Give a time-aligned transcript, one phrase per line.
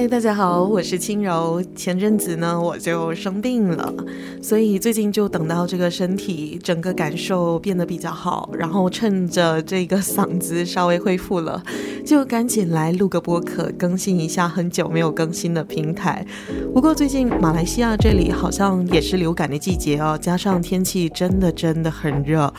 [0.00, 1.62] 嗨，大家好，我是轻柔。
[1.76, 3.94] 前阵子呢，我就生病了，
[4.40, 11.62] 所以最近就等到这个身体整个感受变得比较好，然后趁着这个嗓子稍微恢复了，
[12.02, 16.26] 就赶紧来录个播客，更新一下很久没有更新的平台。
[16.72, 22.50] 不过最近马来西亚这里好像也是流感的季节哦，加上天气真的真的很热，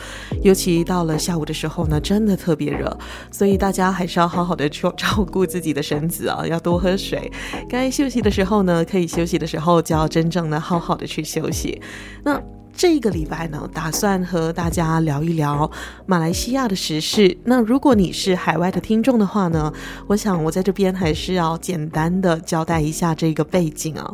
[0.44, 2.96] 尤其到了下午的时候呢，真的特别热，
[3.32, 7.30] 所以大家还是要好好的照 照顾自己的身子啊，要多喝水。
[7.68, 11.80] 该休息的时候呢，可以休息的时候就要真正的好好的去休息。
[12.24, 12.40] 那
[12.74, 15.70] 这个礼拜呢，打算和大家聊一聊
[16.06, 17.36] 马来西亚的时事。
[17.44, 19.72] 那如果你是海外的听众的话呢，
[20.06, 24.10] 我想我在这边还是要简单的交代一下这个背景啊。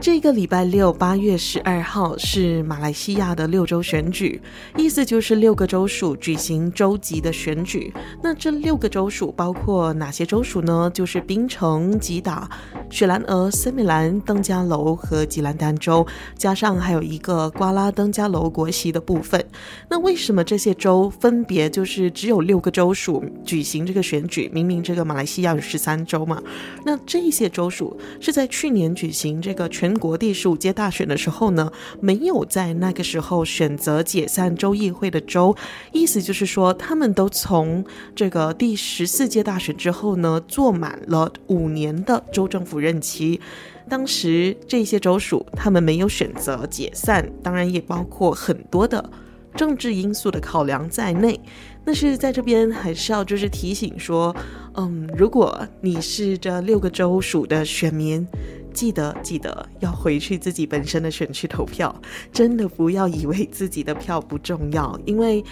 [0.00, 4.40] 这个礼拜六，八月十二号是马来西亚的六州选举，
[4.76, 7.92] 意思就是六个州属举行州级的选举。
[8.22, 10.90] 那这六个州属包括哪些州属呢？
[10.92, 12.48] 就是槟城、吉打、
[12.90, 16.06] 雪兰莪、森美兰、登嘉楼和吉兰丹州，
[16.36, 19.42] 加上还有一个瓜拉登嘉楼国席的部分。
[19.88, 24.50] 那为什么这些州分别就是只有六个州属举行这个选举？
[24.52, 26.42] 明明这个马来西亚有十三州嘛。
[26.84, 35.54] 那这些州属是在去年举行这个全全国第十五届大选的时候呢，没有在那个时候选择解散州议会的州，
[35.92, 37.84] 意思就是说，他们都从
[38.16, 43.38] 这个第十四届大选之后呢，坐满了五年的州政府任期。
[43.86, 49.10] 当时这些州属他们没有选择解散，当然也包括很多的
[49.56, 51.38] 政治因素的考量在内。
[51.84, 54.34] 但是在这边还是要就是提醒说，
[54.74, 58.26] 嗯，如果你是这六个州属的选民。
[58.74, 61.94] 记得记得要回去自己本身的选区投票，
[62.32, 65.44] 真的不要以为自己的票不重要，因为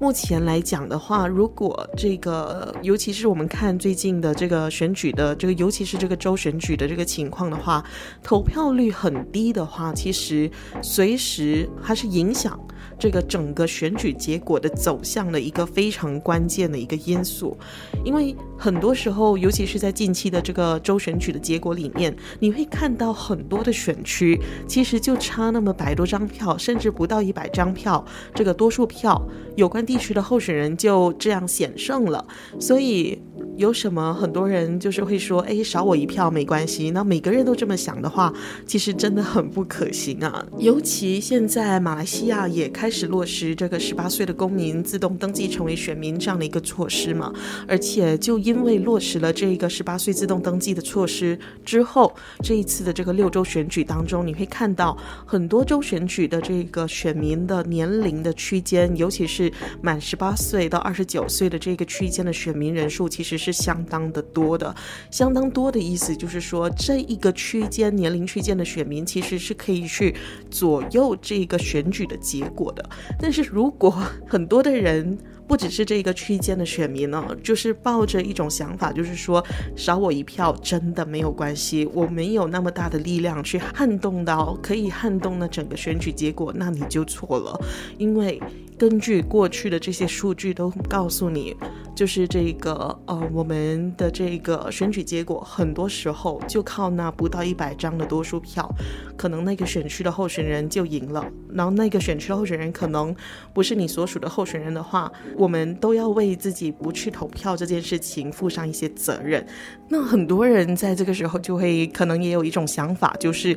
[0.00, 7.80] 目前来讲的话，如果这个尤其是我们看最近的这个选举的这个，尤其是这个州选举的这个情况的话，
[8.24, 10.50] 投票率很低的话，其实
[10.82, 12.58] 随时还是影响。
[13.04, 17.54] 这个整个选举结果的走向的一个非常关键的一个因素，
[18.02, 28.02] 因为很多时候，尤其是在近期的这个州选举的结果里面，你会看到很多的选区其实就差那么百多张票，甚至不到一百张票，
[28.34, 29.20] 这个多数票
[29.54, 32.26] 有关地区的候选人就这样险胜了，
[32.58, 33.20] 所以。
[33.56, 36.90] 有什么很多人就是会说，哎，少我一票没关系。
[36.90, 38.32] 那每个人都这么想的话，
[38.66, 40.44] 其实真的很不可行啊。
[40.58, 47.30] 尤其现在马来西亚也开始是落实这个十八岁的公民自动登记成为选民这样的一个措施嘛。
[47.68, 52.10] 而且就因为落实了这个十八岁自动登记的措施之后，
[52.42, 54.96] 这一次的这个六州选举当中，你会看到
[55.26, 63.34] 很多州选举的这个选民的年龄的区间，尤其是满十八岁到二十九岁的这个区间的选民人数，其实。
[63.36, 64.74] 是相当的多的，
[65.10, 70.14] 相当多的意思就是说，这一个区间年龄区间的选民其实是可以去
[70.50, 72.72] 左右这个选举的结果
[73.18, 73.90] 但是如果
[74.26, 79.44] 很多的人，不只是这个区间的选民呢，就是抱着一种想法，就是说
[79.76, 87.60] 少我一票真的没有关系，我没有那么大的力量去撼动到可以撼动的整个选举结果，那你就错了，
[87.98, 88.40] 因为。
[88.76, 91.54] 根据过去的这些数据都告诉你，
[91.94, 92.74] 就是这个
[93.06, 98.68] 呃，我们的这个选举结果，很多时候就靠那不到一百张的多数票，
[99.16, 101.24] 可能那个选区的候选人就赢了。
[101.52, 103.14] 然后那个选区的候选人可能
[103.54, 109.44] 不是你所属的候选人的话，我们都要为自己不去投票这件事情负上一些责任。
[109.88, 113.56] 那很多人在这个时候就会可能也有一种想法，就是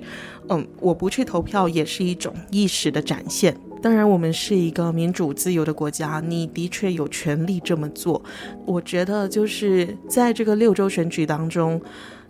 [0.50, 3.56] 嗯，我不去投票也是一种意识的展现。
[3.80, 8.22] 当然，我们是一个民主自由的国家，你的确有权利这么做。
[8.66, 11.80] 我觉得就是在这个六周选举当中，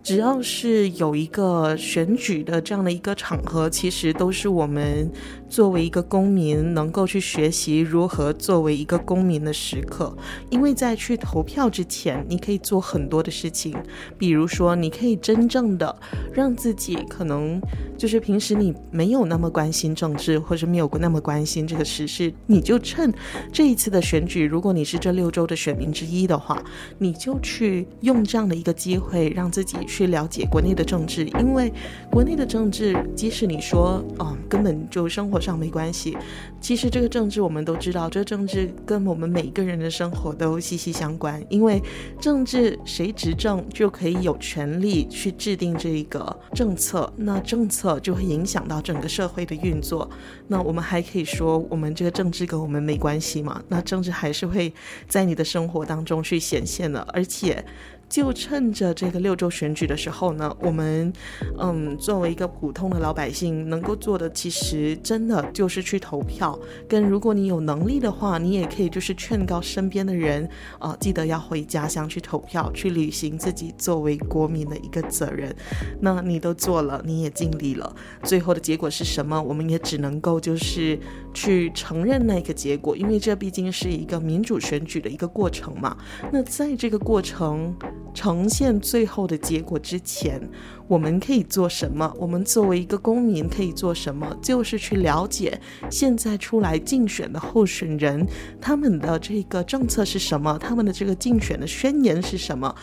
[0.08, 5.12] 只要是有一个选举的这样的一个场合，其实都是我们
[5.50, 10.16] 作为一个公民能够去学习如何作为一个公民的时刻。
[10.50, 13.76] 因为在去投票之前，你可以做很多的事情，
[14.18, 15.94] 比如说你可以真正的
[16.32, 17.62] 让自己可能
[17.98, 23.14] 就是平时你没有那么关心政治，或者没有那么关心这个时事，你就趁
[23.52, 26.64] 这一次的选举，如果你是这六州的选民之一的话，
[26.98, 29.76] 你就去用这样的一个机会让自己。
[29.98, 31.74] 去了解国内的政治，因为
[32.12, 36.16] 国内的政治，即使你说，嗯，根本就生活上没关系。
[36.62, 41.44] 其实这个政治我们都知道，这个政治跟我们每一个人的生活都息息相关。
[41.50, 41.82] 因为
[42.22, 50.08] 政治谁执政就可以有权利去制定这个政策，那政策就会影响到整个社会的运作。
[50.48, 53.60] 那我们还可以说，我们这个政治跟我们没关系嘛？
[53.68, 54.72] 那政治还是会
[55.08, 57.66] 在你的生活当中去显现的，而且。
[58.10, 61.12] 就趁着这个六周选举的时候呢，我们，
[61.60, 66.58] 嗯，作为一个普通的老百姓，能够做的其实真的就是去投票。
[66.88, 70.50] 跟如果你有能力的话，你也可以就是劝告身边的人，
[70.80, 75.54] 啊、记得要回家乡去投票，去履行自己作为国民的一个责任。
[76.00, 77.94] 那你都做了，你也尽力了。
[78.24, 79.40] 最后的结果是什么？
[79.42, 80.98] 我们也只能够就是
[81.34, 85.96] 去承认那个结果，因为这毕竟是一个民主选举的一个过程嘛。
[86.32, 87.76] 那在这个过程。
[88.14, 90.42] 呈现最后的结果之前，
[90.88, 92.12] 我们可以做什么？
[92.18, 94.36] 我们作为一个公民可以做什么？
[94.42, 95.60] 就是去了解
[95.90, 98.26] 现在出来竞选的候选人，
[98.60, 100.58] 他们的这个政策是什么？
[100.58, 102.74] 他们的这个竞选的宣言是什么？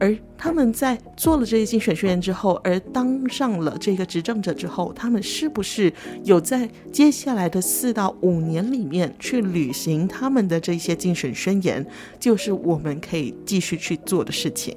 [0.00, 5.92] 而他们在做了这些竞选宣言之后，而当上了这个执政者之后，他们是不是
[6.24, 11.86] 有在接下来的四到五年里面去履行他们的这些竞选宣言？
[12.18, 14.74] 就是我们可以继续去做的事情。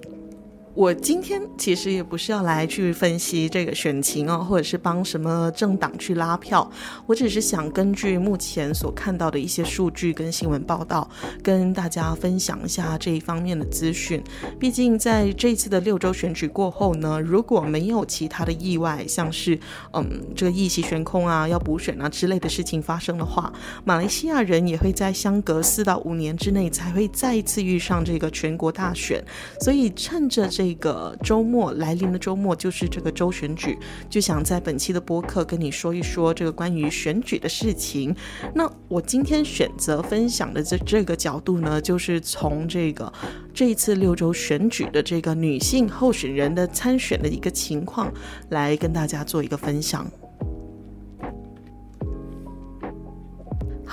[0.76, 6.68] 我今天其实也不是要来去分析这个选情哦，或者是帮什么政党去拉票，
[7.06, 11.08] 我只是想根据目前所看到的一些数据跟新闻报道，
[11.44, 14.20] 跟大家分享一下这一方面的资讯。
[14.60, 19.60] 毕竟在这次的六州选举过后呢，如果没有其他的意外，像是
[19.92, 23.54] 嗯这个议席悬空啊、要补选啊之类的事情发生的话，
[23.86, 29.24] 马来西亚人也会在相隔四到五年之内才会再一次遇上这个全国大选，
[29.60, 30.63] 所以趁着这。
[30.64, 33.78] 这个周末来临的周末就是这个周选举，
[34.10, 38.16] 就想在本期的播客跟你说一说这个关于选举的事情。
[38.56, 43.12] 那我今天选择分享的这这个角度呢，就是从这个
[43.54, 48.10] 这一次六周选举的这个女性候选人的参选的一个情况
[48.48, 50.10] 来跟大家做一个分享。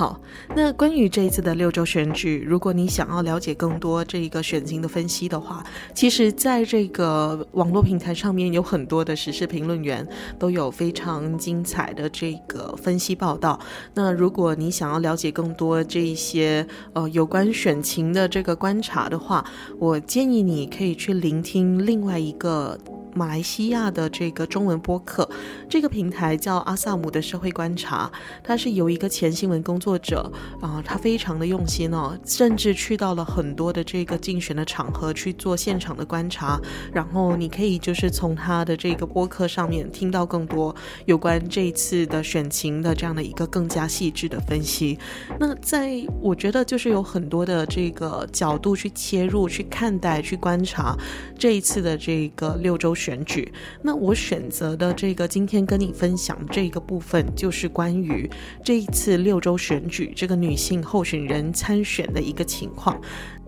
[0.00, 0.18] 好，
[0.56, 5.62] 那关于这一次的六州选举，如果你想要了解更多这一个选情的分析的话，
[5.92, 10.08] 其实在这个网络平台上面有很多的时事评论员
[10.38, 13.60] 都有非常精彩的这个分析报道。
[13.92, 19.44] 那如果你想要了解更多这一些呃有关选情的这个观察的话，
[19.78, 22.78] 我建议你可以去聆听另外一个。
[23.14, 25.28] 马来西亚的这个中文播客，
[25.68, 28.10] 这个平台叫阿萨姆的社会观察，
[28.44, 30.30] 它是由一个前新闻工作者
[30.60, 36.60] 啊、他非常的用心哦，甚至去到了很多的这个竞选的场合去做现场的观察，
[36.92, 40.74] 然后你可以就是从他的这个播客上面听到更多
[41.06, 44.98] 有关这一次的选情的这样的一个更加细致的分析。
[45.38, 45.90] 那在
[46.20, 50.96] 我觉得就是有很多的这个角度去切入去看待去观察
[51.38, 52.94] 这一次的这个六周。
[53.00, 53.50] 选举，
[53.82, 58.30] 那我选择的这个今天跟你分享这个部分，就是关于
[58.62, 63.00] 这一次六州选举这个女性候选人参选的一个情况。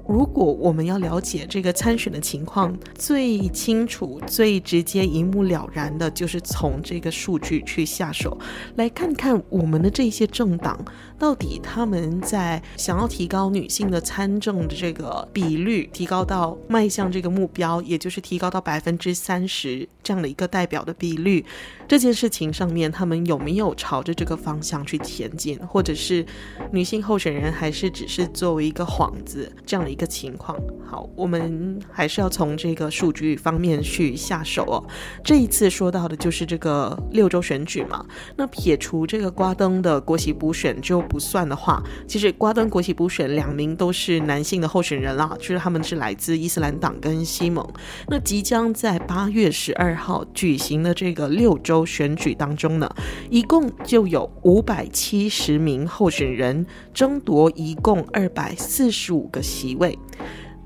[0.09, 8.37] 如果我们要了解这个参选的情况，最清楚、最直接、一目了然的，就是从这个数据去下手，
[8.75, 10.85] 来看看我们的这些政党
[11.23, 21.47] 到底他们在想要提高女性的参政的这个比率，提高到迈向这个目标，也就是提高到百分之三十这样的一个代表的比率，
[21.87, 26.27] 这件事情上面，他们有没有朝着这个方向去前进，或者是
[26.73, 29.93] 女性候选人还是只是作为一个幌子这样的？
[29.93, 34.83] 一个情况，好，我们还是要从这个数据方面去下手哦。
[35.23, 38.05] 这一次说到的就是这个六州选举嘛，
[38.39, 47.63] 那撇除这个瓜登的国席补选就不算的话，其实瓜登国旗补选两名都是男性的候选人啦，就是他们是来自伊斯兰党跟西蒙。
[48.09, 52.91] 那即将在八月十二号举行的这个六州选举当中呢，
[53.29, 56.65] 一共就有五百七十名候选人
[56.95, 59.99] 争夺一共二百四十五个席位。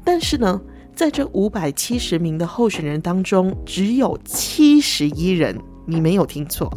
[0.04, 0.60] 但是呢，
[0.94, 6.70] 在这五百七十名的候选人当中，只有七十一人，你没有听错，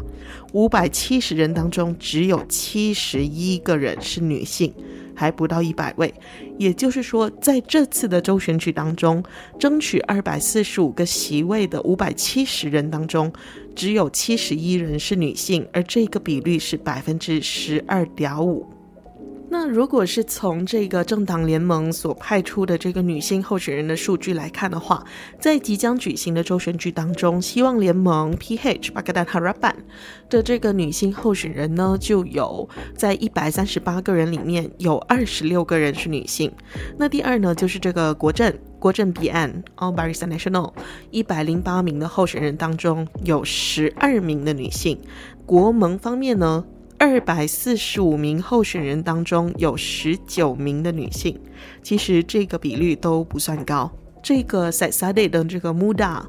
[0.53, 4.73] 五百七十人当中只有七十一个人是女性，
[5.15, 6.13] 还不到一百位。
[6.57, 9.23] 也就是说，在这次的州选举当中，
[9.57, 13.31] 争取二百四十五个席位的五百七十人当中，
[13.75, 18.65] 只有七十一人是女性，而这个比率是百分之十二点五。
[19.51, 25.03] 那如果是从这个政党联盟所派出的这个女性候选人的数据来看的话，
[25.39, 29.73] 在即将举行的州选举当中，希望联盟 PH Pakatan Harapan
[30.29, 36.51] 的这个女性候选人呢，就有在一百三十八个人里面有二十六个人是女性。
[36.97, 40.73] 那第二呢，就是这个国阵国阵 BN All Barisan Nasional
[41.09, 44.99] 一百零八名的候选人当中有十二名的女性。
[45.45, 46.63] 国盟方面呢，
[46.99, 51.39] 二百四十五名候选人当中有十九名的女性，
[51.81, 53.89] 其实这个比率都不算高。
[54.21, 56.21] 这个 Sainsade 的这个 Muda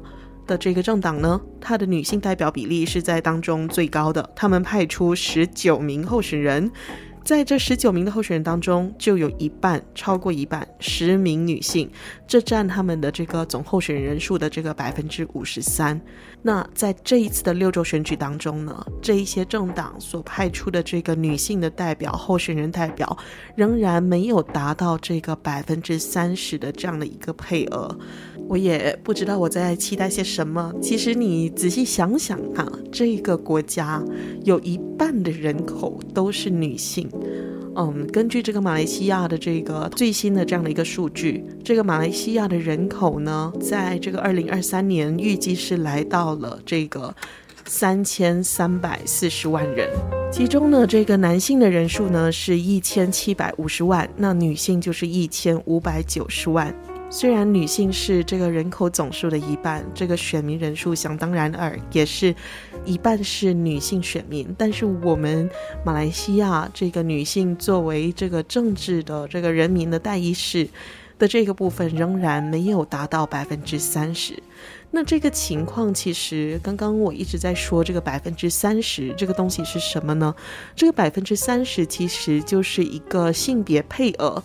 [0.47, 6.71] 的这个政党呢，它的女性代表比例是在当中最高的，他们派出十九名候选人。
[7.23, 11.89] 在这十九名的候选人当中，就有一半，超过一半，十名女性，
[12.27, 15.99] 这占他们的这个总候选人数的这个百分之五十三。
[16.41, 23.17] 那在这一次的六州选举当中呢，这一些政党所派出的这个女性的代表候选人代表，
[23.55, 27.95] 仍然没有达到这个百分之三十的这样的一个配额。
[28.51, 30.73] 我也不知道我在期待些什么。
[30.81, 34.03] 其实你仔细想想哈，这个国家
[34.43, 37.09] 有一半的人口都是女性。
[37.77, 47.15] 嗯，根据这个马来西亚的这个最新的这样的一个数据，这个马来西亚的人口呢，在这个二零二三年预计是来到了这个
[47.65, 49.87] 三千三百四十万人，
[50.29, 56.75] 其中呢，这个男性的人数呢是一千七百五十万，那女性就是一千五百九十万。
[57.13, 62.33] 虽然女性是这个人口总数的一半，这个选民人数想当然尔也是
[62.85, 65.49] 一半是女性选民，但是我们
[65.85, 70.65] 马来西亚这个女性作为这个政治的这个人民的代议士
[71.19, 74.41] 的这个部分仍然没有达到百分之三十。
[74.91, 80.33] 那这个情况其实刚刚我一直在说这个百分之三十这个东西是什么呢？
[80.77, 84.41] 这个百分之三十其实就是一个性别配额，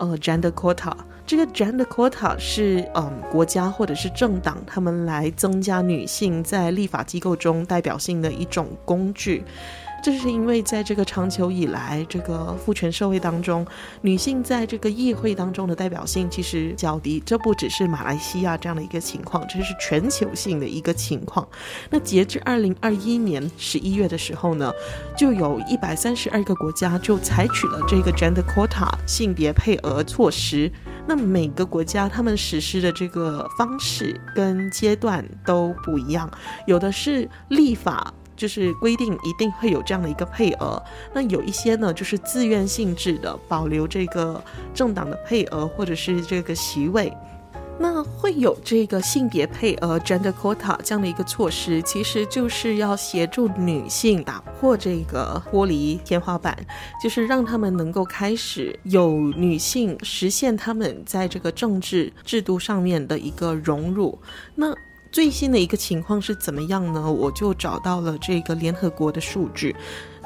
[0.00, 0.92] 呃，gender quota。
[1.26, 9.44] 这个 gender quota 是嗯国家或者是政党他们来增加女性在立法机构中代表性的一种工具。
[10.02, 13.66] 这是因为在这个长久以来这个父权社会当中，
[14.00, 17.22] 女性在这个议会当中的代表性其实较低。
[17.26, 21.46] 这不只是马来西亚这样的一个情况，这是全球性的一个情况。
[21.90, 24.72] 那截至二零二一年十一月的时候呢，
[25.16, 30.72] 就有一百三十二个国家就采取了这个 gender quota 性别配额措施。
[31.06, 36.30] 那每个国家他们实施的这个方式跟阶段都不一样，
[36.66, 38.12] 有的是立法。
[38.40, 40.82] 就是规定一定会有这样的一个配额，
[41.12, 44.42] 那有一些呢，就是自愿性质的保留这个
[44.72, 47.12] 政党的配额或者是这个席位，
[47.78, 56.56] 那会有这个性别配额 （gender quota） 这样的一个措施，其实就是要协助女性打破这个玻璃天花板，
[57.02, 64.18] 就是让他们能够开始有女性实现他们在这个政治制度上面的一个融入。
[64.54, 64.74] 那
[65.12, 67.10] 最新的一个情况是怎么样呢？
[67.10, 69.74] 我就找到了这个联合国的数据。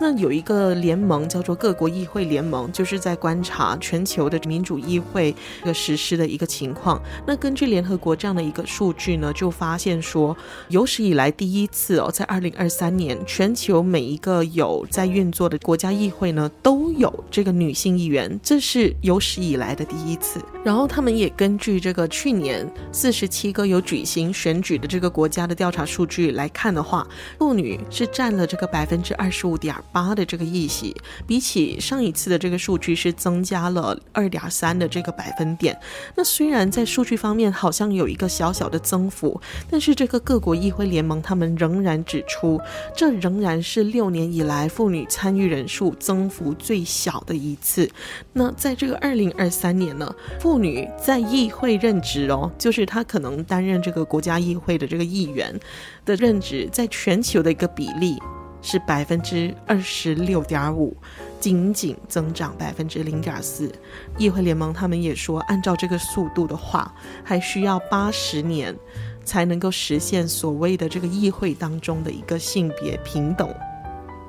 [0.01, 7.01] 那有一个联盟叫做各国议会联盟，就是在观察全球的民主议会的实施的一个情况。
[7.27, 10.37] 那根据联合国这样的一个数据呢，就发现说，
[10.69, 20.41] 有史以来第一次哦，在二零二三年，全球每一个有在运作的国家议会呢，都有这个女性议员，这是有史以来的第一次。
[20.65, 27.07] 然后他们也根据这个去年四十七个有举行选举的这个国家的调查数据来看的话，
[27.39, 30.95] 妇女是占了这个百分之二十五点八的这个议席，
[31.27, 35.79] 比起上一次的这个数据是增加了二点三的这个百分点。
[36.17, 42.61] 那虽然在数据方面好像有一个小小的增幅，但是这个各国议会联盟他们仍然指出，
[42.97, 47.89] 这仍然是六年以来妇女参与人数增幅最小的一次。
[48.33, 55.59] 那在这个二零二三年呢，妇女在议会任职哦，就是她可能担任这个国家议会的这个议员
[56.05, 58.19] 的任职，在全球的一个比例。
[58.65, 60.97] 是百分之二十六点五，
[61.39, 63.71] 仅仅增长百分之零点四。
[64.17, 66.93] 议会联盟他们也说，按照这个速度的话，
[67.23, 68.75] 还需要八十年
[69.23, 73.55] 才能够实现所谓的这个议会当中的一个性别平等。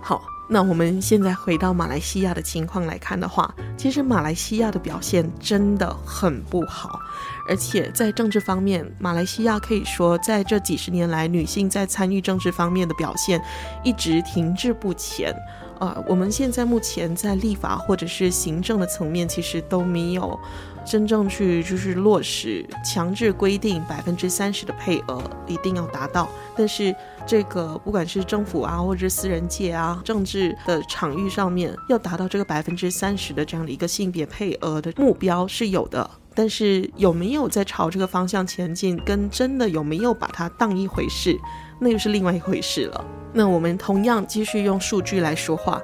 [0.01, 6.99] 好，那我们现在回到马来西亚的情况来看的话，其实马来西亚的表现真的很不好，
[7.49, 13.41] 而且在政治方面，马来西亚可以说在这几十年来，女性在参与政治方面的表现
[13.83, 15.35] 一直停滞不前。
[15.79, 20.39] 呃，我们现在目前在立法或者是行政的层面，其实都没有
[20.85, 26.29] 真正去就是落实强制规定百分之三十的配额一定要达到。
[26.55, 36.09] 但是这个不管是政府啊，或者是私人界啊，政治的场域上面，要达到这个百分之三十的这样的一个性别配额的目标是有的。
[36.37, 41.39] 但是有没有在朝这个方向前进，跟真的有没有把它当一回事，
[41.79, 43.05] 那又是另外一回事了。
[43.33, 45.81] 那我们同样继续用数据来说话。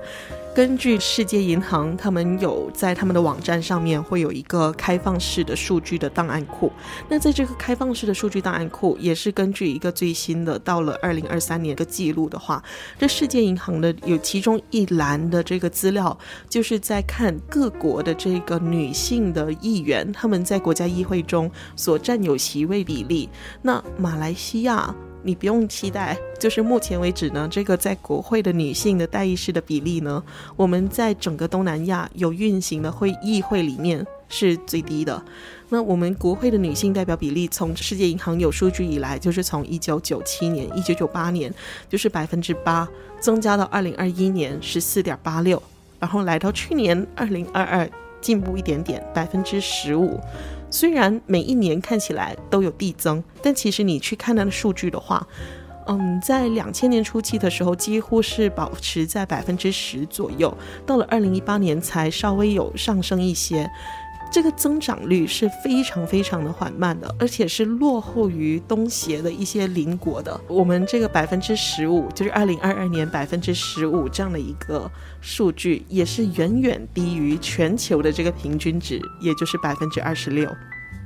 [0.54, 6.70] 根据世界银行，他们有在他们的网站上面会有一个开放式的数据的档案库。
[7.08, 12.62] 那在这个开放式的数据档案库，也是根据一个最新的到了二零二三年的记录的话，
[13.00, 16.18] 这世界银行的有其中一栏的这个资料，
[16.50, 23.30] 就是在看各国的这个女性的议员，他们在国家议会中所占有席位比例。
[23.62, 24.94] 那马来西亚。
[25.24, 30.24] 你不用期待，就是目前为止呢，这个在国会的女性的代议士的比例呢，
[30.56, 35.24] 我们在整个东南亚有运行的会议会里面是最低的。
[35.70, 41.54] 那我们国会的女性代表比例，从世界银行有数据以来，就是从一九九七年、一九九八年
[41.88, 42.88] 就是百分之八，
[43.20, 45.62] 增加到二零二一年十四点八六，
[46.00, 50.20] 然后来到去年二零二二进步一点点，百分之十五。
[50.72, 55.28] 虽然每一年看起来都有递增，但其实你去看它的数据的话，
[55.88, 63.70] 嗯，在两千年初期的时候几乎是保持在百分之十左右，到了二零一八年才稍微有上升一些。
[64.32, 70.40] 这个增长率是非常非常的缓慢的，而且是落后于东协的一些邻国的。
[70.48, 80.50] 我们这个百分之十五，就是二零二二年百分之十五这样的一个数据，也是远远低于全球的这个平均值，也就是百分之二十六。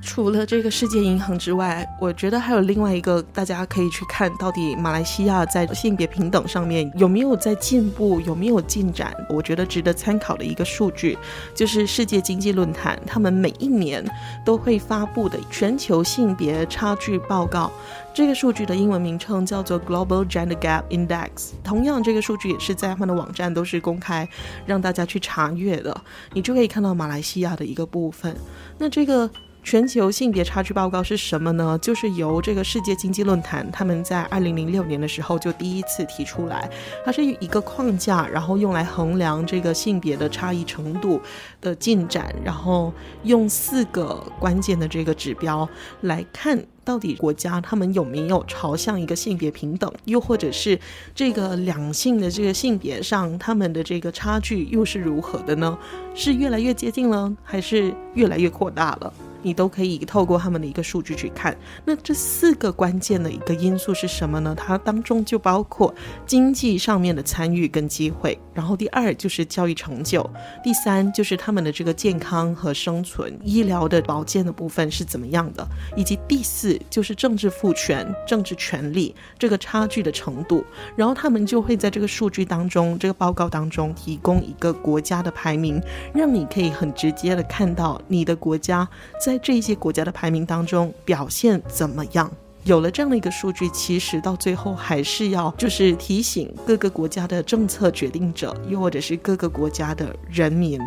[0.06, 9.14] 除了这个世界银行之外，我觉得还有另外一个大家可以去看到底马来西亚在性别平等上面有没有在进步，有没有进展。
[9.30, 11.18] 我觉得值得参考的一个数据，
[11.56, 14.06] 就是世界经济论坛他们每一年
[14.46, 17.72] 都会发布的全球性别差距报告。
[18.14, 21.54] 这个数据的英文名称叫做 Global Gender Gap Index。
[21.64, 24.30] 同样，这个数据也是在他们的网站都是公开
[24.66, 26.00] 让大家去查阅的，
[26.32, 28.34] 你就可以看到马来西亚的一个部分。
[28.78, 29.30] 那这个。
[29.66, 31.76] 全球性别差距报告是什么呢？
[31.82, 36.70] 就是由这个世界经济论坛他们在二零零六年的时候就第一次提出来，
[37.04, 41.20] 它是一个框架，然后用来衡量这个性别的差异程度
[41.60, 45.68] 的进展，然后用四个关键的这个指标
[46.02, 50.80] 来看到底国家他们有没有朝向一个性别平等，又或者是
[51.16, 55.76] 这个两性的这个性别上他们的这个差距又是如何的呢？
[56.14, 59.12] 是越来越接近了，还是越来越扩大了？
[59.46, 61.56] 你都可以透过他们的一个数据去看，
[61.86, 64.56] 那这四个关键的一个因素是什么呢？
[64.58, 65.94] 它当中就包括
[66.26, 70.28] 经济上面的参与跟机会，然后第二就是教育成就，
[70.64, 75.64] 第三就是他们的这个健康和生存、医疗的保健的部分是怎么样的，
[75.96, 80.66] 以及第四就是政治赋权、政治权利这个差距的程度。
[80.96, 85.80] 然后他们就会在这个数据当中、这个报告当中提供一个国家的排名，
[86.16, 88.90] 让你可以很直接的看到你的国家
[89.24, 89.35] 在。
[89.36, 92.32] 在这些国家的排名当中表现怎么样？
[92.64, 100.80] 有了这样的一个数据，其实到最后还是要就是提醒各个国家的政策决定者，又或者是各个国家的人民，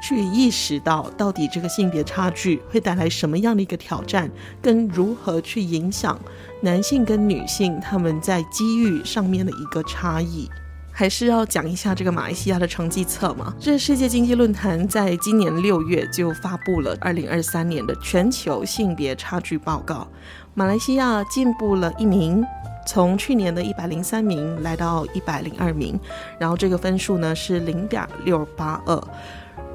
[0.00, 4.30] 去意识到到底这个性别差距会带来什么样的一个挑战，
[4.62, 6.16] 跟如何去影响
[6.60, 10.48] 男性跟女性他们在机遇上面的一个差异。
[10.98, 13.54] 还是要讲一下这个马来西亚的成绩册嘛。
[13.60, 20.08] 这世界经济论坛在今年六月就发布了二零二三年的全球性别差距报告，
[20.54, 22.44] 马来西亚进步了一名，
[22.84, 25.96] 从去年的一百零三名来到一百零二名，
[26.36, 29.00] 然后这个分数呢是零点六八二。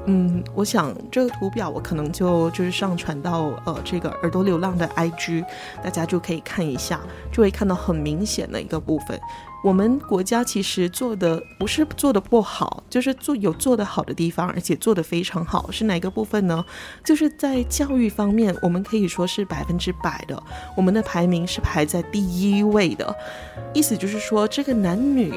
[0.04, 5.42] 嗯，我想这个图表我可能就就是上传到呃这个耳朵流浪的 IG，
[5.82, 7.00] 大家就可以看一下，
[7.32, 9.18] 就会看到很明显的一个部分。
[9.64, 15.70] 我们国家其实做的不是做的不好，就是做有做的好的地方，而且做的非常好。
[15.70, 16.62] 是哪个部分呢？
[17.02, 20.40] 就是在教育方面，我们可以说是百分之百的，
[20.76, 23.16] 我们的排名是排在第一位的。
[23.72, 25.32] 意思就是说，这个男女。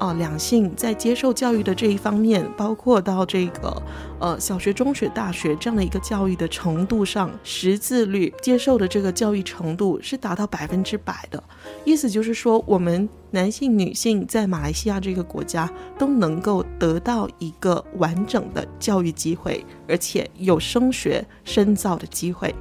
[0.00, 3.82] 呃两性在接受教育的这一方面，包括到这个
[4.18, 11.40] 呃小学、中学、大学这样的一个教育的程度上，识字率接受的这个教育程度是达到百分之百的。
[11.84, 22.52] 意思就是说，我们男性、女性在马来西亚这个国家都能够得到一个完整的教育机会，而且有升学深造的机会。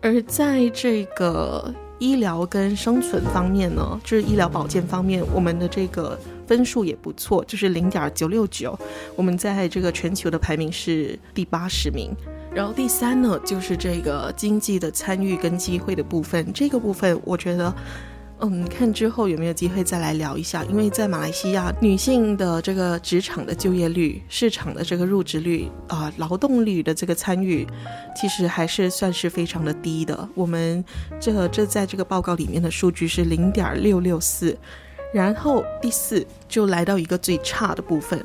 [0.00, 8.76] 而在这个医疗跟生存方面呢，就是医疗保健方面，我们的这个分数也不错，就是零点九六九。
[9.14, 12.10] 我们在这个全球的排名是第八十名。
[12.52, 16.52] 然后第三呢，就是这个经济的参与跟机会的部分。
[16.52, 17.72] 这个部分我觉得。
[18.44, 27.64] 嗯，看之后有没有机会再来聊一下，因为在马来西亚，女性的这个职场的就业率、市场的这个入职率啊、劳动力的这个参与，
[28.16, 30.28] 其实还是算是非常的低的。
[30.34, 30.84] 我们
[31.20, 34.58] 这这在这个报告里面的数据是零点六六四，
[35.14, 38.20] 然后第四就来到一个最差的部分。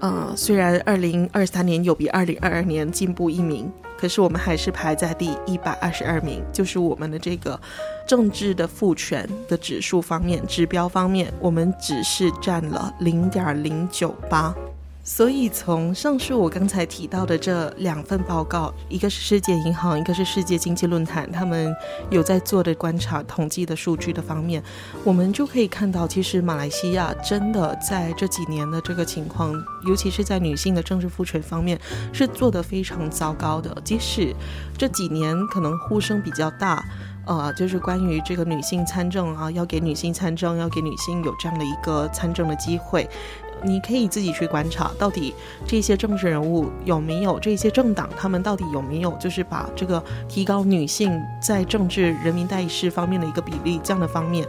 [0.00, 3.70] 呃，虽然二零二三年有比二零二二年进步一名。
[3.98, 7.58] 可是我们还是排在第一百二十二名，就是我们的这个
[8.06, 14.54] 政治的赋权的指数方面、指标方面，我们只是占了零点零九八。
[15.08, 21.72] 所以，从上述我刚才提到的这两份报告，一个是世界银行，一个是世界经济论坛，他们
[22.10, 24.60] 有在做的观察统计的数据的方面，
[25.04, 29.54] 我们就可以看到，其实马来西亚真的在这几年的这个情况，
[29.86, 31.80] 尤其是在女性的政治赋权方面，
[32.12, 33.80] 是做得非常糟糕的。
[33.84, 34.34] 即使
[34.76, 36.84] 这几年可能呼声比较大，
[37.26, 43.08] 呃，就是关于这个女性参政啊，要给女性参政，要给女性有这样的一个参政的机会。
[43.62, 45.34] 你可以自己去观察，到底
[45.66, 54.46] 这些政治人物有没有，这些政党他们到底有没有，就是把这个提高女性在政治人民代议士方面的一个比例这样的方面。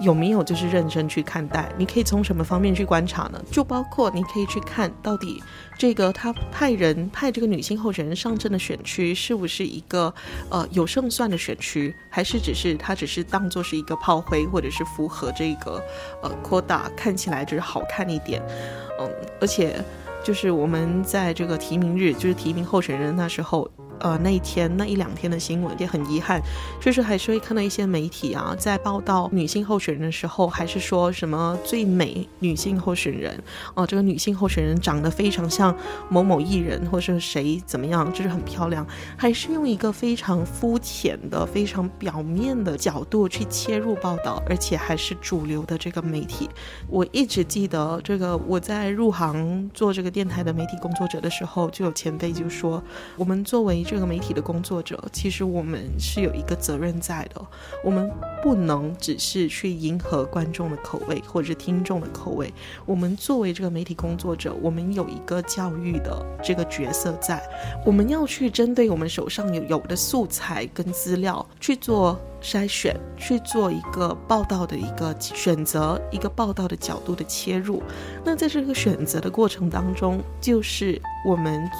[0.00, 1.72] 有没有就是认真去看待？
[1.78, 3.42] 你可以从什么方面去观察呢？
[3.50, 5.42] 就包括你可以去看到底
[5.78, 10.12] 这个他派人派这个女性候选人上阵的选区是不是一个
[10.50, 15.82] 呃有胜算的选区，还是只是他只是当做是一个炮灰，或者是符合这个
[16.22, 18.42] 呃扩大看起来就是好看一点，
[19.00, 19.82] 嗯，而且
[20.22, 23.70] 就是我们在这个提名日，就是提名候选人那时候。
[24.00, 26.40] 呃，那一天那一两天的新闻也很遗憾，
[26.80, 33.42] 就是还是会看到一些媒体啊，在报道女性候选人的时候，还是说什么最美女性候选人。
[33.74, 35.76] 哦、这个女性候选人长得非常像
[36.08, 46.48] 某某艺人，或是谁怎么样，就是很漂亮，还是用一个非常肤浅的、非常表面的角度去切入报道，而且还是主流的这个媒体。
[46.88, 52.82] 我一直记得这个，我在入行做这个电台的媒体工作者的时候，就有前辈就说，
[53.16, 57.40] 我们作为这个媒体的工作者，其实我们是有一个责任在的。
[57.84, 58.10] 我们
[58.42, 62.52] 不能只是去迎合观众的口味或者是听众的口味。
[62.84, 67.40] 我们作为这个媒体工作者，我们有一个教育的这个角色在。
[67.84, 77.80] 我们要去针对我们手上有有的素材跟资料去做筛选，去做一个报道的一个选择，一个报道的角度的切入。
[78.24, 81.70] 那在这个选择的过程当中，就是我们。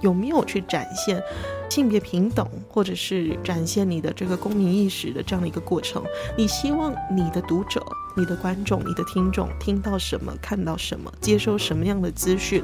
[0.00, 1.22] 有没有去展现
[1.68, 6.02] 性别平等，或者是展现你的这个公民意识的这样的一个过程？
[6.36, 7.84] 你希望你的读者、
[8.16, 12.62] 你的观众、你的听众听到什么、看到什么、接收什么样的资讯？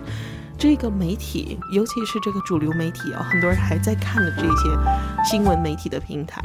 [0.56, 4.70] 这个媒体，尤其是这个主流媒体啊，很多人还在看的这些
[5.28, 6.40] 新闻媒体的平台，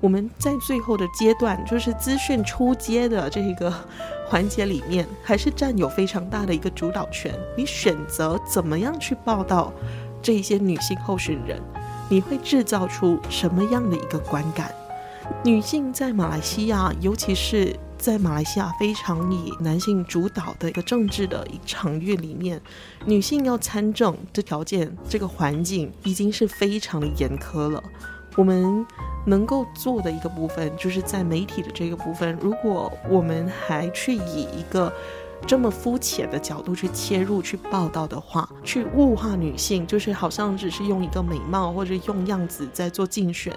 [0.00, 3.74] 我们在最后的阶段，就是资讯出街的这个
[4.28, 7.34] 环节里面，还是占有非常大的一个主导权。
[7.56, 9.72] 你选择怎么样去报道？
[10.22, 11.60] 这些女性候选人，
[12.08, 14.74] 你会制造出什么样的一个观感？
[15.44, 22.58] 女性在马来西亚，尤其是在马来西亚非常以男性主导的一个政治的一场域里面，
[23.04, 27.82] 女性要参政的条件，这个环境已经是非常的严苛了。
[28.36, 28.86] 我们
[29.26, 34.90] 能够做的一个部分，就是在媒体的这个部分，如果我们还去以一个
[35.46, 43.54] 这么肤浅的角度去切入去报道的话，去物化女性，就是好像只是用一个美貌或者用样子在做竞选，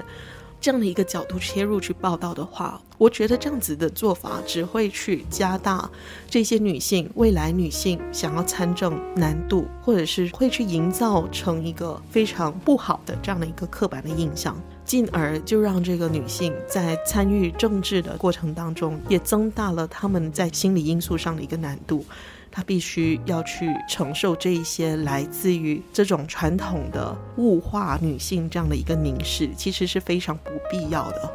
[0.59, 5.89] 这样的一个角度切入去报道的话，我觉得这样子的做法只会去加大
[6.29, 14.55] 这些女性未来女性想要参政难度，或者是会去营造成一个非常不好的这样的一个刻板的印象。
[14.91, 22.03] 进而就让这个女性在参与政治的过程当中，也增大了她们在心理因素上的一个难度。
[22.51, 31.33] 她必须要去承受这一些来自于这种传统的物化女性这样的一个凝视，其实是非常不必要的。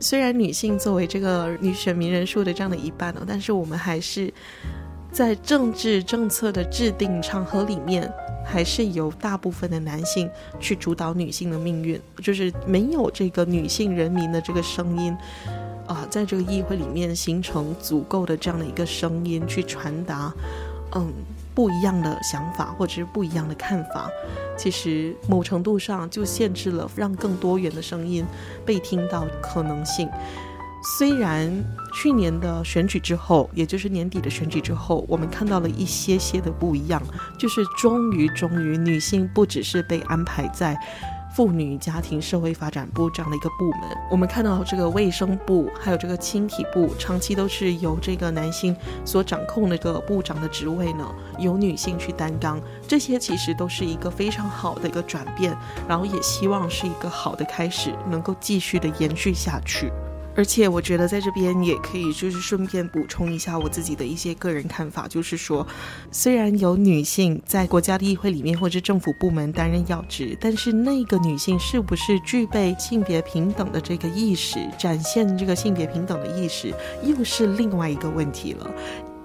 [0.00, 4.34] 虽然女性作为这个女选民人数的这样的一半呢，但是我们还是
[5.12, 8.12] 在政治政策的制定场合里面，
[8.44, 10.28] 还是由大部分的男性
[10.60, 15.16] 去主导女性的命运，就是没有这个女性人民的这个声音
[15.86, 20.32] 啊，在这个议会里面形成足够的这样的一个声音去传达，
[20.94, 21.12] 嗯。
[21.54, 24.08] 不一样的想法或者是不一样的看法，
[24.56, 28.24] 其实某程度上就限制了让更多元的声音
[28.64, 30.08] 被听到可能性。
[30.82, 31.50] 虽然
[31.94, 37.00] 去年的选举之后，也就是年底的选举之后，我们看到了一些些的不一样，
[37.38, 40.78] 就是终于终于女性不只是被安排在。
[41.34, 52.60] 妇女家庭社会发展部这样的一个部门，我们看到这个卫生部还有这个青体部，长期都是由这个男性所掌控的这个部长的职位呢，由女性去担当。
[52.86, 55.56] 这些其实都是一个非常好的一个转变，
[55.88, 59.90] 然后也希望是一个好的开始，能够继续的延续下去。
[60.34, 65.66] 而且我觉得在这边也可以就是顺便补充一下我自己的一些个人看法，就是说，
[66.10, 78.70] 虽然有女性在国家的议会里面或者政府部门担任要职，但是那个女性是不是具备性别平等的这个意识，展现这个性别平等的意识，又是另外一个问题了。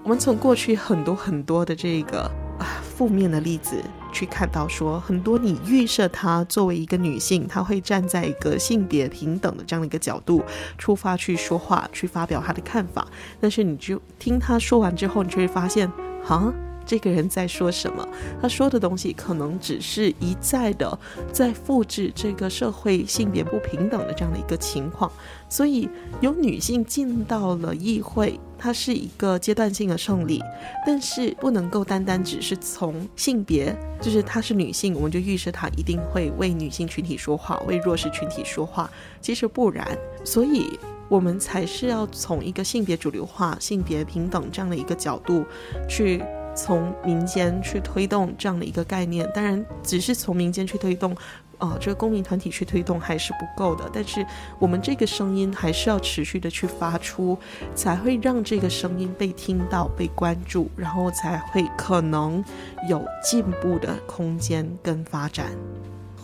[0.02, 2.30] 我们从过去很多很多的这个。
[2.58, 3.76] 啊，负面的例子
[4.12, 10.42] 去看到说，很多你预设她作为一个女性，她会站在一个性别平等的这样的一个角度
[10.76, 13.06] 出发去说话，去发表她的看法，
[13.40, 15.90] 但是你就听她说完之后，你就会发现，
[16.26, 16.52] 啊。
[16.88, 18.08] 这个人在说什么？
[18.40, 20.98] 他说的东西可能只是一再的
[21.30, 25.12] 在复制这个社会性别不平等的这样的一个情况。
[25.50, 25.86] 所以，
[26.22, 30.42] 有女性进到了议会，它是一个阶段性的胜利，
[30.86, 38.90] 但是不能够单单只是从性别，就是她是女性，我们就预设她一定会为女性群体说话，为弱势群体说话。
[39.20, 39.86] 其实不然，
[40.24, 40.78] 所以
[41.10, 45.44] 我们才是要从一个性别主流化、性别平等这样的一个角度
[45.86, 46.22] 去。
[46.58, 51.12] 从民间去推动这样的一个概念，当然只是从民间去推动，
[51.58, 53.88] 啊、呃，这个公民团体去推动还是不够的。
[53.92, 54.26] 但是
[54.58, 57.38] 我们这个声音还是要持续的去发出，
[57.76, 62.44] 才会让这个声音被听到、被关注，然后才会可能
[62.88, 65.46] 有进步的空间跟发展。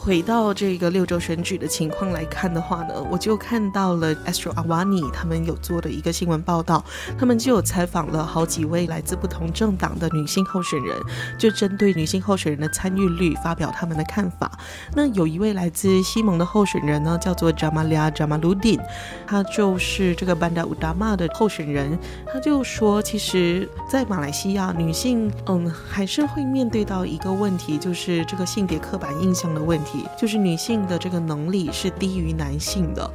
[0.05, 6.85] 回到这个六州选举的情况来看的话呢，我就看到了 Astro Awani 他们有做的一个新闻报道，
[7.19, 10.95] 他们就有采访了好几位来自不同政党的女性候选人，
[11.39, 14.53] 就针对女性候选人的参与率发表他们的看法。
[14.95, 18.81] 那有一位来自西蒙的候选人呢，叫做 Jamalia Jamaludin，
[19.27, 21.99] 他就是这个 Banda Udama 的候选人，
[22.31, 29.94] 他就说，其实，在马来西亚，女性嗯还是会面对到一个问题，就是这个性别刻板印象的问题。
[30.19, 33.11] 就是女性的这个能力是低于男性的。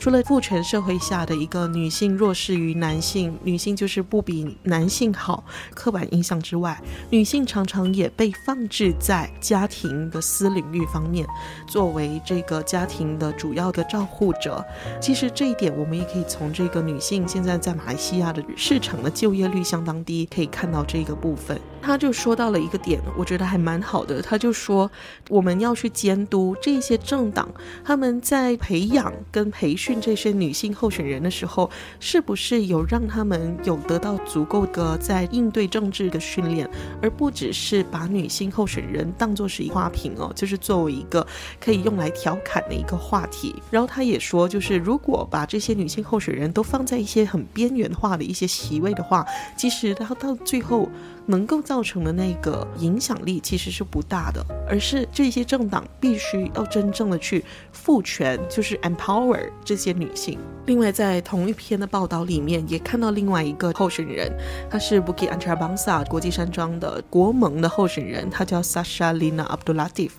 [0.00, 11.26] 除了父权社会下的一个女性弱势于男性，女性就是不比男性好刻板印象之外，女性常常也被放置在家庭的私领域方面，
[11.68, 14.64] 作为这个家庭的主要的照护者。
[15.02, 21.60] 其实这一点我们也可以从这个女性现在在马来西亚的市场的就业率相当低，可以看到这个部分。
[21.82, 24.22] 他就说到了一个点，我觉得还蛮好的。
[24.22, 24.90] 他就说
[25.28, 27.46] 我们要去监督这些政党，
[27.84, 29.89] 他们在培养跟培训。
[29.98, 36.68] 这些女性候选人的时候，是不是有让他们有得到足够的在应对政治的训练，
[37.00, 41.26] 而不只是把女性候选人当作是一花瓶哦，就是作为一个
[41.58, 43.54] 可以用来调侃的一个话题。
[43.70, 49.24] 然后他也说，就是如果把这些女性候选人都放在一些很边缘化的一些席位的话，
[49.56, 50.86] 其实他到最后。
[51.26, 60.38] 能够造成的那个影响力其实是不大的，而是这些政党必须要真正的去赋权，就是 empower 这些女性。
[60.66, 64.30] 另外，在同一篇的报道里面，也看到另外一个候选人，
[64.70, 70.10] 他是 Bukit Antarabangsa 国际山庄的国盟的候选人，他叫 Sasha Lina Abdul Latif。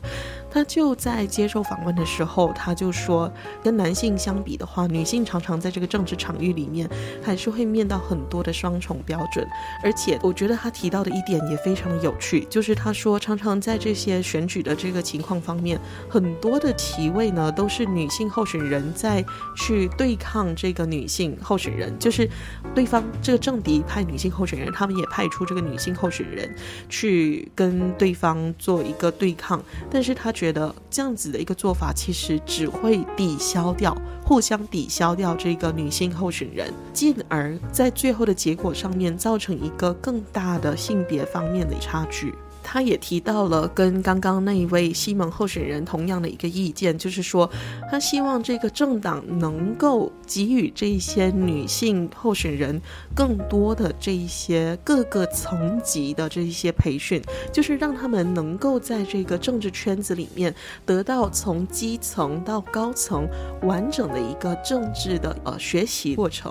[0.54, 3.32] 他就在接受访问的时候，他就说，
[3.64, 6.90] 跟男性相比的话，女性常常在这个政治场域里面，
[7.24, 9.48] 还是会面到很多的双重标准。
[9.82, 19.24] 而且，我觉得他提到的一点也非常的有趣，就是他说，常常在这些选举的这个情况方面，很多的席位呢，都是女性候选人在
[19.56, 22.30] 去对抗这个女性候选人，就是
[22.76, 26.54] 对方这个政敌派女性候选人，他们也派出这个女性候选人
[26.90, 30.30] 去跟对方做一个对抗，但是他。
[30.42, 42.34] 觉得这样子的一个做法，其实只会抵消掉，互相抵消掉这个女性候选人，进而在最后的结果上面造成一个更大的性别方面的差距。
[42.74, 47.52] 他也提到了跟刚刚那一位西蒙候选人同样的一个意见，就是说
[47.90, 52.82] 他希望这个政党能够给予这些女性候选人
[53.14, 60.56] 更多的这一些各个层级的这一些培训，就是让他们能够在这个政治圈子里面
[60.86, 63.28] 得到从基层到高层
[63.64, 66.50] 完整的一个政治的呃学习过程。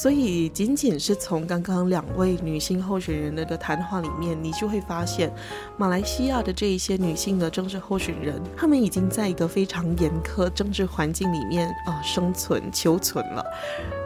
[0.00, 5.28] 所以，仅仅是从刚刚两位女性候选人的的谈话里面，你就会发现，
[5.76, 13.44] 马来西亚的这一些女性的政治候选人，她们已经在一个非常严苛政治环境里面啊、生存求存了。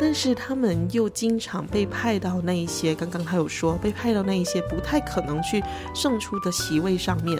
[0.00, 5.62] 但是，她们又经常被派到那一些刚刚她有说被派到那一些不太可能去
[5.94, 7.38] 胜出的席位上面。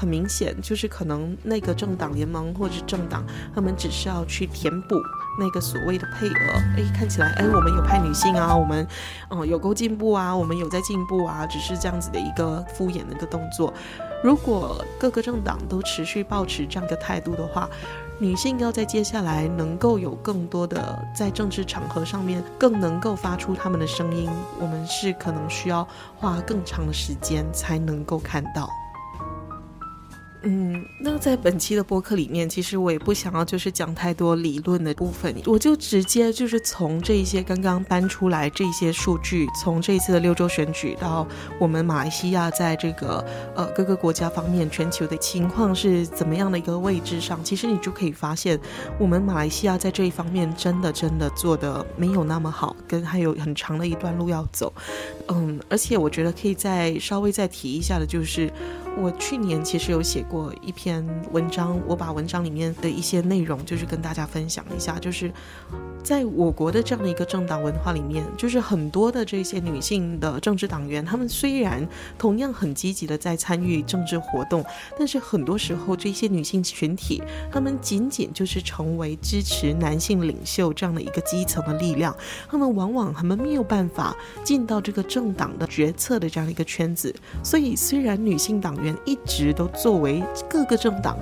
[0.00, 3.22] 很明显，就是可能那个政党联盟或者政党，
[3.54, 4.94] 他们只是要去填补
[5.38, 6.52] 那个所谓的配额。
[6.74, 8.88] 哎，看起来，哎，我们有派女性啊，我们，
[9.28, 13.74] 嗯，有够进步啊，我们有在进步啊，只是这样子的一个敷衍的一个动作。
[14.24, 17.68] 如果各个政党都持续保持这样的态度的话，
[18.18, 25.86] 女性要在接下来能够有更多的在政治场合上面更能够发出他们的声音，我们是可能需要
[26.16, 28.66] 花更长的时间才能够看到。
[30.42, 41.26] 嗯，那在本期的播客里面，其实我也不想要就是讲太多理论的部分，我就直接就是从这一些刚刚搬出来这些数据，从这一次的六州选举到
[41.58, 43.22] 我们马来西亚在这个
[43.54, 48.58] 呃各个国家方面全球的情况是怎么样的一个位置上，其实你就可以发现，
[48.98, 54.72] 我们马来西亚在这一方面真的真的做的没有那么好，跟还有很长的一段路要走。
[55.28, 58.50] 嗯，而且我觉得可以再稍微再提一下的就是。
[58.98, 65.30] 我去年其实有写过一篇文章，我把文章里面的一些内容就是跟大家分享一下，就是
[66.04, 74.64] 在我国的这样的一个政党文化里面，就是很多的这些女性的政治党员，她们虽然同样很积极的在参与政治活动，
[74.96, 82.16] 但是很多时候这些女性群体，她们仅仅就是成为支持男性领袖这样的一个基层的力量，
[82.48, 87.12] 她们往往她们没有办法进到这个政党的决策的这样的一个圈子，
[87.42, 91.16] 所以虽然女性党员一直都作为各个政党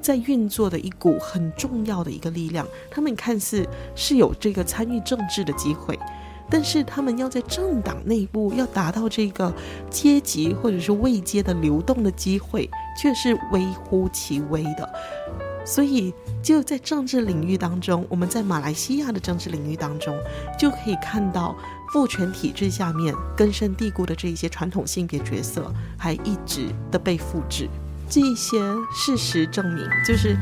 [0.00, 5.98] 在运作的一股很重要的一个力量，他们看似是有这个参与政治的机会，
[6.50, 9.52] 但是他们要在政党内部要达到这个
[9.90, 12.68] 阶级或者是位阶的流动的机会，
[13.00, 14.88] 却是微乎其微的。
[15.66, 16.12] 所以，
[16.42, 20.14] 就在政治领域当中，我们在马来西亚的政治领域当中，
[20.58, 21.56] 就可以看到。
[21.92, 27.68] 父权体制下面根深蒂固的这一些传统性别角色，还一直的被复制。
[28.14, 28.60] 这一些
[28.92, 30.36] 事实证明，就是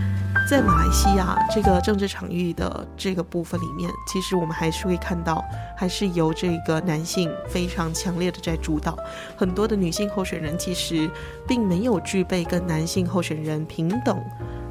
[0.46, 5.42] 在马来西亚这个政治场域的这个部分里面，其实我们还是会看到，
[5.74, 8.94] 还是由这个男性非常强烈的在主导。
[9.38, 11.10] 很多的女性候选人其实
[11.48, 14.22] 并没有具备跟男性候选人平等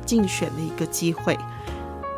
[0.06, 1.36] 竞选的一个机会，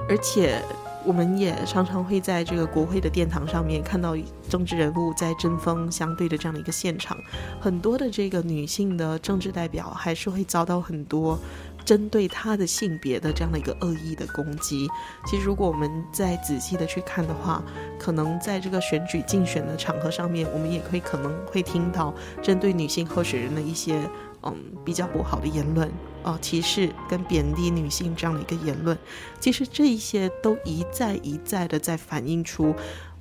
[0.09, 0.61] 而且。
[1.05, 4.15] 我们也常常会在这个国会的殿堂上面看到
[4.49, 7.17] 政治人物在针锋相对的这样的一个现场，
[7.59, 11.37] 很多的这个女性的政治代表还是会遭到很多
[11.85, 14.87] 针对她的性别的这样的一个恶意的攻击。
[15.25, 17.61] 其实，如果我们再仔细的去看的话，
[17.99, 23.99] 可能在这个选举竞选的场合上面，我们也会可能会听到针对女性候选人的一些。
[24.45, 25.89] 嗯，比较不好的言论，
[26.23, 28.97] 哦，歧视跟贬低女性这样的一个言论，
[29.39, 32.73] 其实这一些都一再一再的在反映出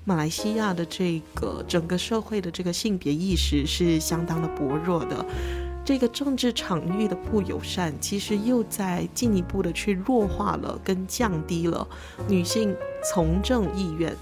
[0.04, 5.24] 马来西亚的这个整个社会的这个性别意识是相当的薄弱的，
[5.84, 11.86] 这个政治场域的不友善，其实又在进一步的去弱化了跟降低了
[12.28, 12.74] 女性
[13.12, 14.16] 从政意愿。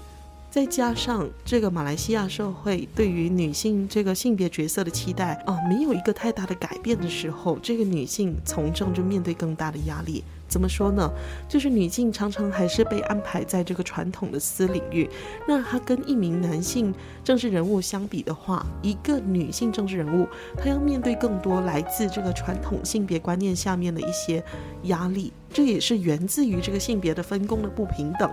[0.51, 10.21] 再加上这个马来西亚社会对于女性这个性别角色的期待啊，没有一个太大的改变的时候，这个女性从政就面对更大的压力。
[10.49, 11.09] 怎么说呢？
[11.47, 15.09] 就是女性常常还是被安排在这个传统的私领域。
[15.47, 24.43] 那她跟一名男性政治人物相比的话，一个女性政治人物，她要面对更多来自这个传统性别观念下面的一些
[24.83, 25.31] 压力。
[25.53, 28.29] 这也是源自于这个性别的分工的不平等。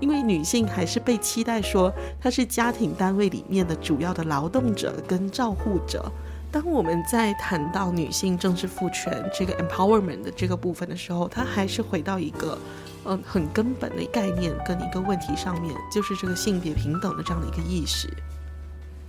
[0.00, 6.10] 因为女性还是被期待说她是家庭单位里面的主要的劳动者跟照护者。
[6.50, 12.58] 当我们在谈到女性政治赋权这个 empowerment 的这个部分的时候，它还是回到一个
[13.04, 18.08] 嗯很根本的概念跟一个问题上面，就是这个性别平等的这样的一个意识。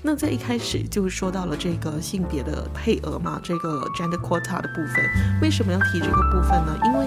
[0.01, 6.77] 那在一开始就说到了这个性别的配额嘛，这个 gender quota 的部分，为什么要提这个部分呢？
[6.85, 7.05] 因为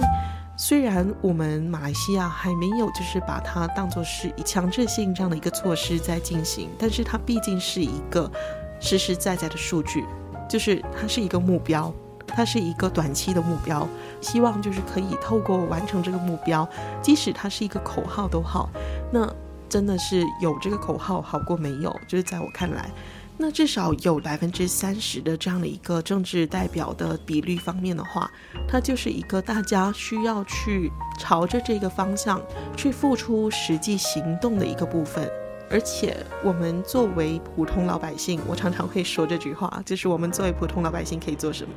[0.57, 8.31] 虽然我们马来西亚还没有就是把它当作是以强制性这样的一个措施在进行，但是它毕竟是一个
[8.79, 10.05] 实实在在的数据。
[10.49, 11.91] 就是它是一个目标，
[12.27, 13.89] 它是一个短期的目标，
[14.21, 16.69] 希望就是可以透过完成这个目标，
[17.01, 18.69] 即使它是一个口号都好，
[19.11, 19.27] 那
[19.67, 22.91] 真的是有这个口号好过没有，就是在我看来。
[23.39, 28.31] 那至少有百分之三十的这样的一个政治代表的比率方面的话，
[28.69, 32.41] 它就是一个大家需要去朝着这个方向
[32.77, 35.29] 去付出实际行动的一个部分。
[35.73, 36.15] 而且
[36.45, 41.73] 我们作为普通老百姓，我常常会说这句话，就是我们作为普通老百姓可以做什么？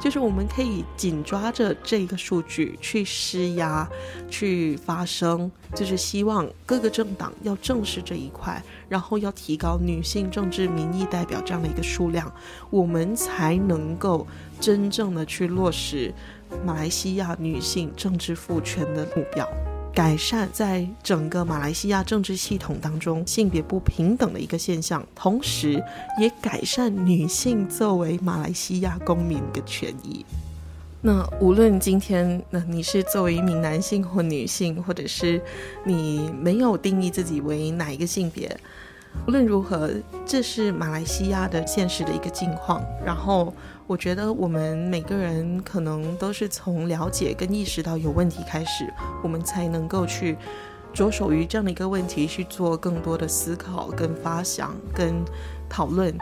[0.00, 3.88] 就是我们可以紧抓着这个数据去施压、
[4.30, 12.32] 去发声，就是希望各个政党要正视这一块，然后要提高女性政治民意代表这样的一个数量，
[12.70, 14.24] 我们才能够
[14.60, 16.14] 真正的去落实
[16.64, 19.48] 马来西亚女性政治赋权的目标。
[19.94, 25.84] 改善在整个马来西亚政治系统当中性别不平等的一个现象，同时
[26.18, 30.24] 也改善女性作为马来西亚公民的权益。
[31.02, 35.40] 那无论今天，那你是作为一名男性或女性，或者是
[35.84, 38.58] 你没有定义自己为哪一个性别，
[39.26, 39.90] 无论如何，
[40.24, 42.82] 这是马来西亚的现实的一个境况。
[43.04, 43.52] 然后。
[43.92, 48.90] 我觉得我们每个人可能都是从了解跟意识到有问题开始，
[49.22, 50.34] 我们才能够去
[50.94, 55.22] 着手于这样的一个问题去做更多的思考、跟发想、跟
[55.68, 56.16] 讨论。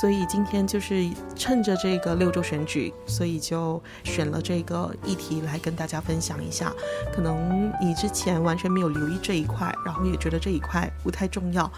[0.00, 6.70] 所以今天就是趁着这个六周选举，所以就选了这个议题来跟大家分享一下。
[7.14, 11.70] 可能你之前完全没有留意这一块，然后也觉得这一块不太重要，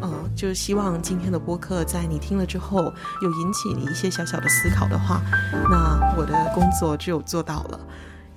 [0.00, 2.92] 呃，就希望今天的播客在你听了之后，
[3.22, 5.22] 有引起你一些小小的思考的话，
[5.70, 7.80] 那我的工作就做到了。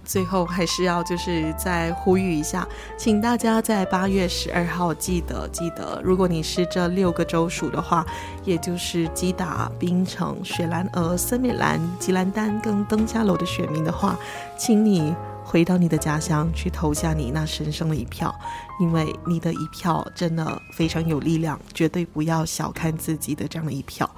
[0.06, 8.06] 最后还是要就是再呼吁一下，请大家在八月十二号记得记得，如果你是这六个州属的话，
[8.43, 14.18] 也就是吉打、槟城、雪兰莪、森美兰、吉兰丹跟登嘉楼的选民的话，
[14.58, 18.34] 请你回到你的家乡去投下你那神圣的一票，
[18.80, 24.10] 因为你的一票真的非常有力量，绝对不要小看自己的这样的一票。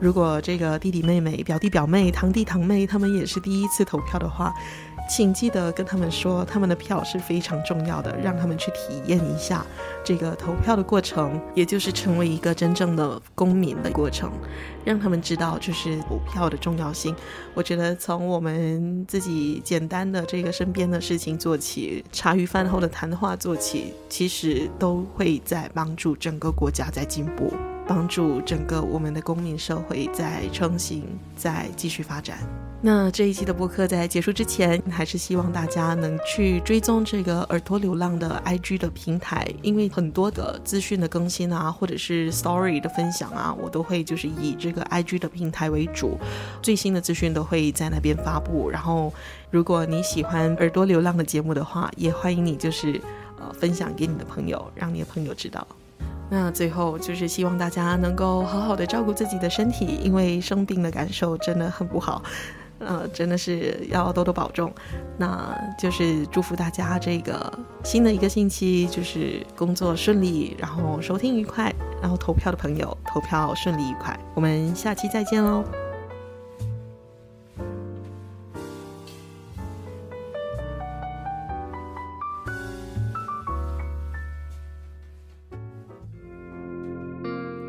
[0.00, 4.54] 如果这个弟弟妹妹、表弟表妹、堂弟堂妹他们也是第一次投票的话，
[5.08, 9.64] 请记得跟他们说，他们的票是非常重要的，让他们去体验一下
[10.04, 14.30] 这个投票的过程，也就是成为一个真正的公民的过程，
[14.84, 17.16] 让他们知道就是投票的重要性。
[17.54, 27.52] 我觉得从我们自己简单的这个身边的事情做起，茶余饭后的谈话做起，其实都会在帮助整个国家在进步，
[27.88, 31.02] 帮助整个我们的公民社会在成型，
[31.34, 32.38] 在继续发展。
[32.80, 46.16] 那这一期的播客在结束之前，还是希望大家能去追踪这个耳朵流浪的 IG 的平台，因为很多的资讯的更新啊，或者是 Story 的分享啊，我都会就是以这个 IG 的平台为主，
[46.62, 48.70] 最新的资讯都会在那边发布。
[48.70, 49.12] 然后，
[49.50, 53.00] 如果你喜欢耳朵流浪的节目的话，也欢迎你就是
[53.40, 55.66] 呃分享给你的朋友，让你的朋友知道。
[56.30, 62.22] 那最后就是希望大家能够好好的照顾自己的身体，因为生病的感受真的很不好。
[62.80, 64.72] 呃，真的是要多多保重。
[65.16, 67.52] 那就是祝福大家这个
[67.82, 74.16] 新的一个星期，就是工作顺利，然后收听愉快，然后投票的朋友投票顺利愉快。
[74.34, 75.64] 我们下期再见喽。